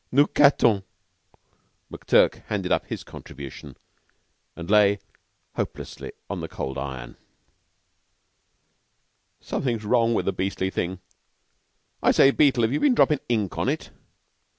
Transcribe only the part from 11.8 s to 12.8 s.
I say, Beetle, have you